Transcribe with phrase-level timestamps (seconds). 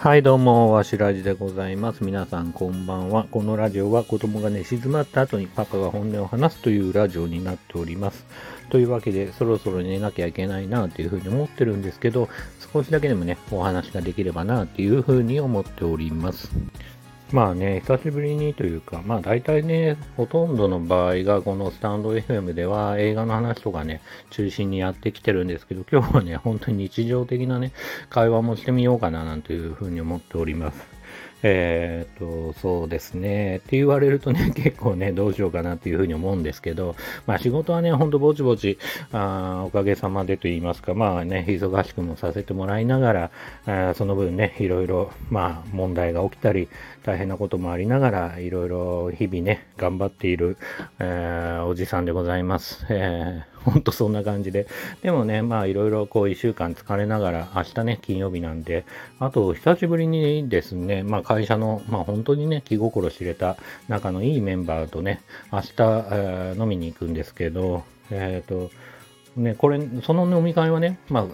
[0.00, 2.02] はいどうも、わしらじでございます。
[2.04, 3.26] 皆さんこんばんは。
[3.30, 8.24] このラジオは子供が寝静まった後にパパが本音を話すというラジオになっております。
[8.70, 12.30] というわけで、そろそろ寝なきゃいけないなというふうに思ってるんですけど、
[12.72, 16.50] 少しだけでもね、お話ができればなというふうに思っております。
[17.32, 27.72] まあね、久しぶりにというか、まあ大体ね、ほとんどの場合がこのスタンド FM では映画の話とかね、中心にやってきてるんですけど、今日はね、本当に日常的なね、
[28.08, 30.89] 会話もしてみようかななんていうふうに思っております。
[31.42, 33.56] えっ、と、そうですね。
[33.58, 38.78] って言われるとね、 結構ね、どうしようかなっていうふうに思うんですけど、まあ仕事はね、ほんとぼちぼち、
[39.12, 43.30] あおかげさまでと言いますか、まあね、忙しくもさせてもらいながら、
[43.66, 46.68] あその分ね、いろいろ、まあ問題が起きたり、
[47.04, 50.58] 大変なこともありながら、いろいろ日々ね、頑張っている、
[50.98, 52.86] えー、おじさんでございます。
[52.90, 54.66] えー ほんとそんな感じで。
[55.02, 58.84] でもね、まあいろいろこう一週間疲れながら、明日ね、金曜日なんで、
[59.18, 63.56] あと久しぶりにですね、まあ会社の、まあ本当にね、気心知れた
[63.88, 65.20] 仲のいいメンバーとね、
[65.52, 68.70] 明日、えー、飲みに行くんですけど、えっ、ー、と、
[69.36, 71.26] ね、これ、その飲み会はね、まあ、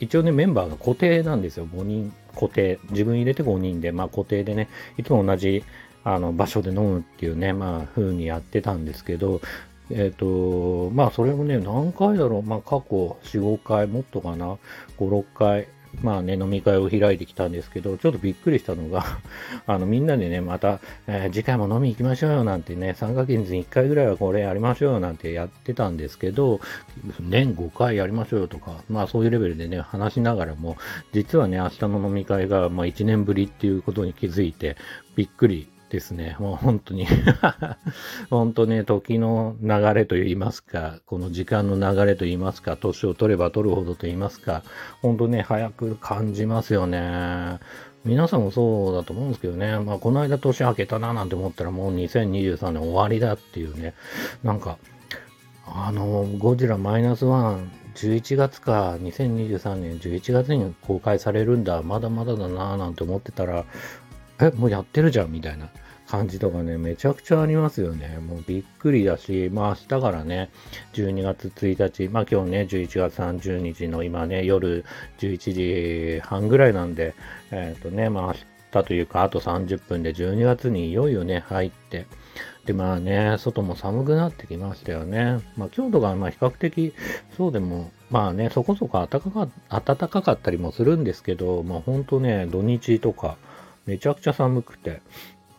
[0.00, 1.66] 一応ね、メンバーが固定なんですよ。
[1.66, 2.78] 5人固定。
[2.90, 5.64] 自分入れて5人で、まあ固定でね、いつも同じ
[6.04, 9.40] あの場所で飲むっていうね、まあ風にやってたんですけど、
[9.90, 12.42] えっ、ー、と、まあそれもね、何回だろう。
[12.42, 14.46] まあ過去4、5回、もっとかな。
[14.46, 14.58] 5、
[14.98, 15.68] 6回。
[16.02, 19.04] まあね、飲み会を開いてきたんですけど、ちょっとびっくりしたのが
[19.66, 26.60] あの、みんなでね、また、えー、次回も飲み行きましょうよなんてね、3ヶ月に1回ぐらいはこれやりましょうよなんてやってたんですけど、
[27.20, 30.76] 年5回やりましょうよとか、まあそういうレベルでね、話しながらも、
[31.12, 34.76] 実はね、明日の飲み会が、まあ1年ぶりっていうことに気づいて、
[35.16, 36.36] びっくりですね。
[36.38, 37.06] もう本当に
[38.30, 44.62] 本当ね、時の流れと言いますか、この時間の流れと言いますか、年を取れば取るほどと言いますか、
[45.02, 47.58] 本当ね、早く感じますよね。
[48.04, 49.78] 皆さんもそうだと思うんですけどね。
[49.80, 53.94] まあ、この間年明けたななんて思ったらもう2023年終わりだっていうね。
[54.42, 54.78] なんか、
[55.66, 63.64] あの、ゴジラマイナスワン、11月か、2023年11月に公開されるんだ、まだまだだなぁなんて思ってたら、
[64.40, 65.68] え、もうやってるじゃんみたいな
[66.08, 68.18] 感じとかね、めちゃくちゃありますよね。
[68.18, 70.50] もうびっくりだし、まあ明日からね、
[70.94, 74.84] 12月1日、まあ今日ね、11月30日の今ね、夜
[75.18, 77.14] 11時半ぐらいなんで、
[77.50, 78.34] えっ、ー、とね、まあ明
[78.82, 82.06] 日というか、あと30分で12月にいよいよね、入って、
[82.64, 85.40] で、まあね、外も寒くなってきましたよね。
[85.56, 86.94] まあ、京都がまあ比較的、
[87.36, 93.36] そうでも、まあね、そこそこ暖かか暖かかったりもするんですけど、まあ本当ね、土日とか、
[93.88, 95.00] めちゃくちゃ寒くて、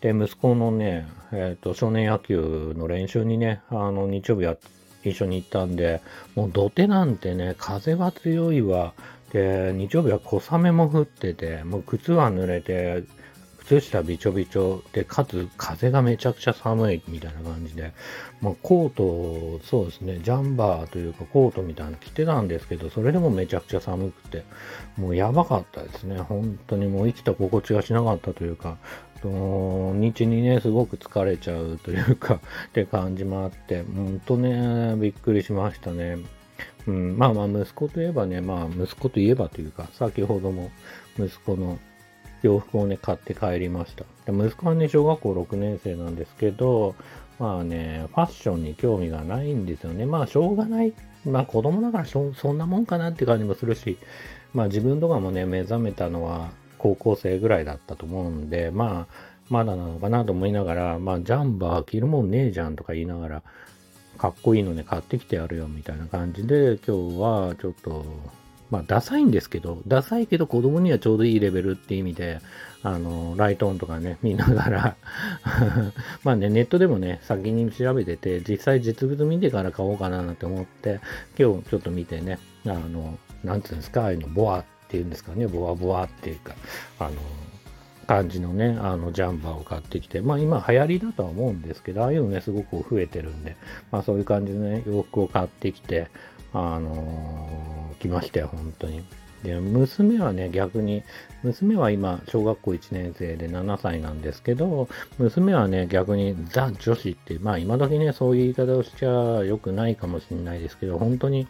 [0.00, 4.56] で、息子のね、えっ、ー、と、少年野球の練習にね、あの、日曜日や、
[5.04, 6.00] 一緒に行ったんで、
[6.34, 8.94] もう土手なんてね、風は強いわ。
[9.34, 13.04] で、日曜日は小雨も降ってて、もう靴は濡れて、
[13.66, 17.92] 靴下びちょびちょで、かつ風がめちゃくちゃ寒いみたいな感じで、
[18.40, 24.44] まあ、コート、そうですね、ジャンバーというかコートみたいなの着てたんですけど、それでもめちゃくちゃ寒くて、
[24.96, 26.18] もうやばかったですね。
[26.18, 28.76] 本当にもう生きた心地がしなかったというか、
[29.22, 36.18] 日にね、すごく疲れちゃうというかって感じもあって、本当ね、びっくりしましたね。
[36.86, 40.70] うん、まあまあ、息子といえばね、まあ、息子といえばというか、先ほども
[41.18, 41.78] 息子の
[42.44, 44.04] 洋服をね、買って帰りました。
[44.30, 46.94] で息子はね、小学校6年生なんですけど、
[47.38, 50.06] まあね、ファッションに興味がないんですよね。
[50.06, 50.92] まあ、しょうがない。
[51.24, 53.96] まあ、子供だからそそんなもんかなって感じもするし、
[54.52, 59.14] まあ、自分とかもね、目覚めたのは高校生ぐらいだったと思うんで、まあ、
[59.48, 63.42] まだなのかなと思いながら、まあ、ジャンバー着るもんねえじゃんとか言いながら、
[64.18, 68.04] かっこいいのね、買ってきてやるよみたいな感じで、今日はちょっと、
[68.70, 72.40] まあ、ダサいんですけど、ダサいけど子供にはちょうどいいレベルって意味で、
[72.82, 74.96] あの、ライトオンとかね、 見ながら。
[76.22, 81.00] まあね、ネットでもね、先に調べてて、実際実物見てから買おうかななんて思って、
[81.38, 86.54] 今日ちょっと見てね、あの、なんていうんですか、ああいうの、ボアっていうんですかね、ボアボアっていうか、
[86.98, 87.12] あの、
[88.04, 93.56] 感じのね、あの、ジャンバーを買ってきて、まあ今流行りだとは思うんですけど、ああいうのね、すごく増えてるんで、
[93.90, 96.08] まあそういう感じのね、洋服を買ってきて、
[96.54, 99.04] あのー、来ましたよ、本当に。
[99.44, 101.02] で、娘はね、逆に、
[101.42, 111.46] 娘は今、小学校1年生で7歳なんですけど、娘はね、逆にザ女子って、まあ今時ね、そういう言い方をしちゃ良くないかもしれないですけど、本当に、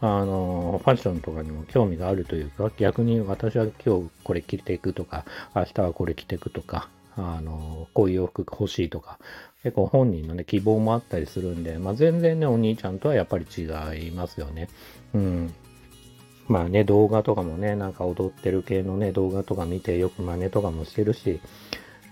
[0.00, 9.18] あの、ファッションとかにも興味があるというか、逆に私は今日これ着ていくとか、明日はこれ着ていくとか、あの、こういう洋服欲しいとか、
[9.62, 13.62] 結構本人のね、希望もあったりするんで、まあ、全然ね、お兄ちゃんとはやっぱり違
[14.06, 14.68] いますよね。
[15.14, 15.54] うん。
[16.48, 21.40] まあね、動画とかもね、なんか踊ってる系のね、動画とか見てよく真似とかもしてるし、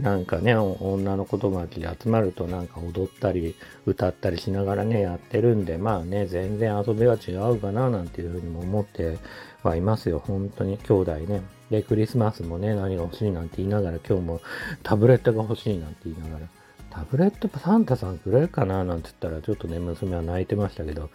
[0.00, 3.54] なんかね、女の子友達で集まるとなんか踊ったり
[3.86, 9.16] 歌ったりしながらね、やってるんで、まあね、全然遊びは違うかななんていうふうにも思って
[9.62, 10.18] はいますよ。
[10.18, 11.40] 本当に兄弟ね。
[11.70, 14.40] で、クリスマスもね、何が欲しいなんて言いながら、今日も
[14.82, 16.46] タブレットが欲しいなんて言いながら、
[16.96, 21.10] タブレットサンタさんくれるかななんて言ったら、ちょっとね、娘は泣いてましたけど、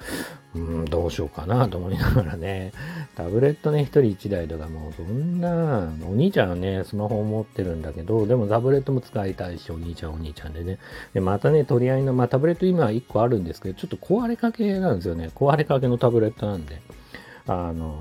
[0.53, 2.71] うん、どうしようかなと思いながらね、
[3.15, 10.77] タブレットね、一人一台とかもうそんな、お兄ちゃんはね、スマホを持ってるんだけど、でもタブレットも使いたいし、お兄ちゃんお兄ちゃんでね。
[11.15, 15.31] で、またね、取り合いの、まあタブレット今は1個あるんですけど、ちょっと壊れかけなんですよね。
[15.33, 16.79] 壊れかけのタブレットなんで。
[17.47, 17.99] あの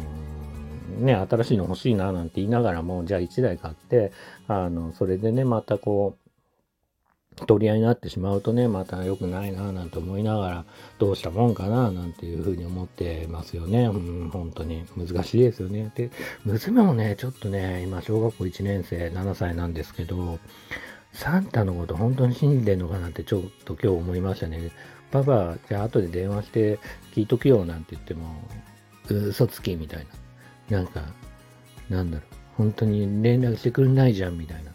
[0.98, 4.12] ね、新しいの欲しいななんて言いながらも、じゃあ1台買って、
[4.48, 6.29] あの、それでね、またこう、
[7.46, 10.64] 取り合いになってしまうとね、また良くないなぁなんて思いながら、
[10.98, 13.84] どうしたもんかなぁなんていうふうに思ってますよね。
[13.84, 15.90] うん、本当に難しいですよね。
[15.94, 16.10] で、
[16.44, 20.38] 娘もね、ちょっとね、今小学校1年生、7歳なんですけど、
[21.12, 24.70] サンタのこと本当に信じてんのかなってちょっと今日思いましたね。
[25.10, 26.78] パパ、じゃあ後で電話して
[27.14, 28.26] 聞いとくよなんて言っても、
[29.08, 30.06] 嘘つきみたい
[30.70, 30.78] な。
[30.78, 31.02] なんか、
[31.88, 34.70] なんだろう、本当に連絡してくれないじゃんみたいな。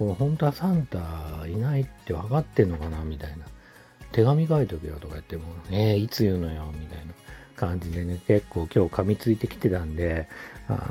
[0.00, 0.98] これ本当はサンタ
[1.46, 3.44] いないって分かってんのかなみたいな。
[4.12, 7.12] 手紙書いとけよとか言っても、えー、いつ言うのよみたいな
[7.54, 10.26] 感じでね、結構今日噛みついてきてたんで、
[10.68, 10.90] あ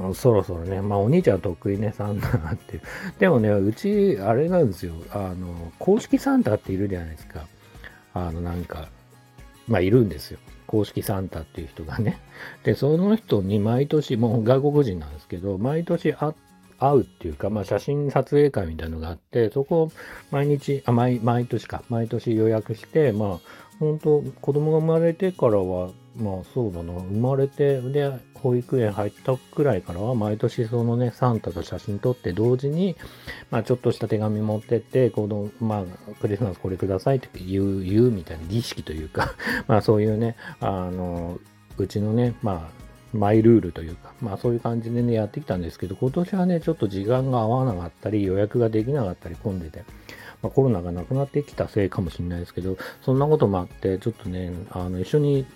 [0.00, 2.82] のー、そろそろね、まあお兄ちゃん得意ね、サンタっていう。
[3.18, 7.46] でもね、うち、あれなんですよ、あの、公式サンタっているじゃないですか。
[8.14, 8.88] あの、なんか、
[9.68, 10.38] まあいるんですよ。
[10.66, 12.18] 公式サンタっていう人がね。
[12.64, 16.32] で、その人に毎年、もう外国人なんですけど、毎年会っ
[16.82, 19.92] 会うっていうか、まあ、写真撮影会みたいなのがあって、そこを
[20.30, 23.38] 毎日、あ、毎、毎年か、毎年予約して、まあ、
[23.78, 32.96] 本当子供が生まれてからは、まあそうだな、生まれて、で、保育園入ったくらいからは、毎年そのね、サンタと写真撮って同時に、
[33.50, 35.84] まあちょっとした手紙持ってって、子供、まあ、
[36.20, 39.34] クリスマスこれくださいって言う、言うみたいな儀式というか
[39.66, 41.38] まあそういうね、あの、
[41.78, 42.82] うちのね、まあ、
[43.12, 49.84] マイルールというか、まあそういう感じでね、やってきたんですけど、今年はね、ちょっと時間が合わなかったり、予約ができなかったり混んでて、
[50.42, 55.46] まあ、コロナがなくなってきたせいかもしれないですけど、そんなこともあって、ちょっとね、あの、一緒に、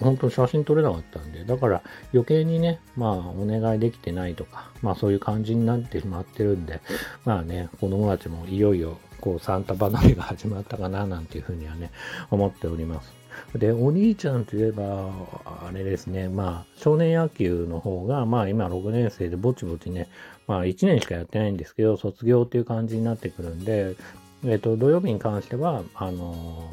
[0.00, 1.82] 本当に写真撮れなかったんで、だから
[2.14, 6.80] 余計にね、まあお願いできてないとか、まあそういう感じになってしまってるんで、
[7.26, 11.90] まあね、子供たちもいよいよ、こう、サンタ離れが始まったかな、なんていうふうにはね、
[12.30, 13.17] 思っております。
[13.54, 15.10] で、お兄ちゃんといえば、
[15.44, 20.08] あれですね、まあ、少年野球の方が、まあ今6年生でぼちぼちね、
[20.46, 23.96] まあ1年しかやってないんですけど、卒業っていう感じになってくるんで、
[24.44, 26.68] えっ、と、土曜日に関しては、あの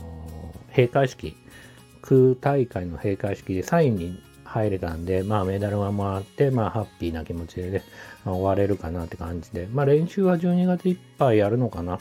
[0.70, 1.36] ー、閉会式、
[2.02, 7.84] 空大会の閉会式でサインに入れたんで、まあメダルがもらって、まあハッピーな気持ちでね、
[8.24, 12.00] まあ、終われるかなって感じで、まあ練習は12月いっぱいやるのかな。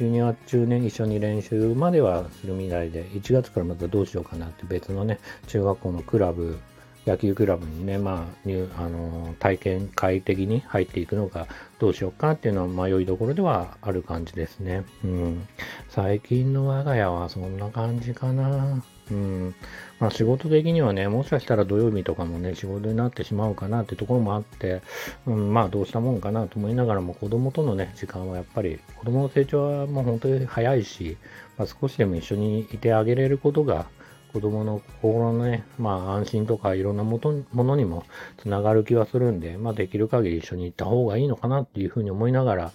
[0.00, 6.58] 12月中ね、一緒に練習まではするみたいで、1月からまたどうしようかなって別のね、中学校のクラブ、
[7.06, 11.46] 野球クラブにね、まあ、入あの体験会的に入っていくのか、
[11.78, 14.84] どうしようかっていうのは迷いどころではある感じですね。
[15.04, 15.48] うん。
[15.90, 18.82] 最近の我が家はそんな感じかな。
[19.10, 19.54] うん。
[20.00, 24.80] まあ仕事的にはね、もしかしたら土曜日とかもね、仕事になってしまうかなってところもあって、
[25.26, 31.18] うん、まあどうしたもんかなと思いながらも子供とのね、時間はやっぱり、子供の成長はもう本当に早いし、
[31.58, 33.86] まあ、少しでも一緒にいてあげれることが、
[34.32, 37.20] 子供の心のね、まあ安心とかいろんなも
[37.52, 38.04] のにも
[38.38, 42.72] つながる気はするんで、まあできる限り一緒に行った方がいいのかなっていうふうに思いながら、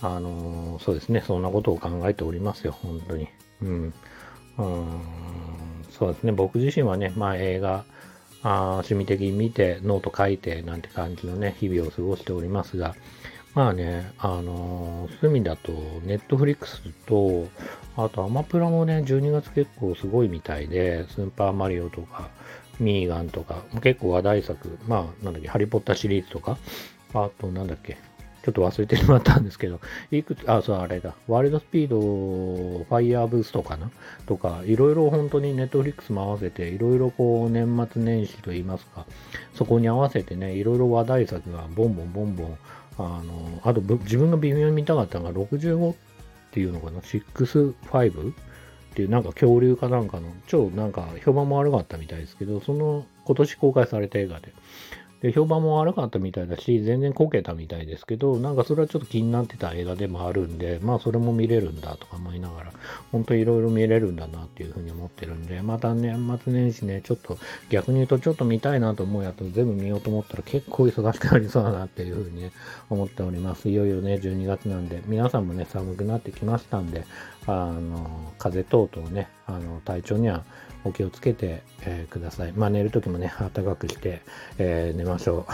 [0.00, 3.28] あのー、そうですね、そんなことを考えておりますよ、本当に。
[3.62, 3.94] うん。
[4.58, 5.41] うん
[5.98, 7.84] そうですね、僕自身はね、まあ映画、
[8.42, 12.94] あ趣味的に見て、ノート書いてなんて感じのね、日々を過ごしておりますが、
[13.54, 15.72] まあね、あのー、隅だと、
[16.04, 17.46] Netflix と、
[17.96, 22.30] あとアマプラもね、12月結構すごいみたいで、スーパーマリオとか、
[22.80, 26.56] ミーガンとか、結構話題作、まあ、なんだっけ、ハリーポッターシリーズとか、
[27.12, 27.98] あと、なんだっけ、
[28.42, 29.80] ちょっと忘れてしまったんですけど、
[30.10, 31.14] いくつ、あ、そう、あれだ。
[31.28, 33.90] ワールドスピード、ファイヤーブーストかな？
[34.26, 39.06] とか、いろいろ本当にネットフリックスも合わせて、いろいろこう、年末年始といいますか、
[39.54, 42.58] そこに合わせてね、いろいろ話題作がボンボンボンボン、
[42.98, 45.94] あの、あと自分が微妙に見たかったのが65っ
[46.50, 48.32] ていうのかな、65
[48.92, 54.52] っていうなんか恐竜かなんかの超なんか評判も悪かったみたいですけど、その今年公開された映画で、
[55.22, 62.72] で、評判も悪かったみたいだし、全然こけたみたいですけど、なんかそれはちょっと気になってた映画でもあるんで、まあそれも見れるんだとか思いながら、
[63.12, 67.38] 本当いろいろ見れるんだなっていうふうに思ってるんで、また年末年始ね、ちょっと
[67.70, 72.50] 逆に言うとちょっと見たいなと思うやつ全部見ようと思ったら結構忙しくなりそうだなっていうふうに、ね、
[72.90, 73.68] 思っております。
[73.68, 77.04] いよいよね、12月なんで、皆さんもね、寒くなってきましたんで、
[77.46, 80.44] あの、風邪等々ね、あの、体調には
[80.84, 82.52] お気をつけて、えー、ください。
[82.52, 84.22] まあ寝るときもね、暖かくして、
[84.58, 85.52] えー、寝ましょう。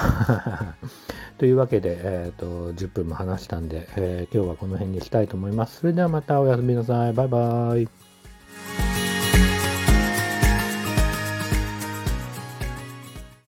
[1.38, 5.80] というわけで、え、ー、と、10分も話したんで、え今日はこの辺にしたいと思います。
[5.80, 7.12] それではまたおやすみなさい。
[7.12, 8.07] バイバイ。